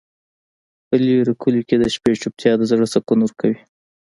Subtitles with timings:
[0.87, 3.59] په لرې کلیو کې د شپې چوپتیا د زړه سکون ورکوي.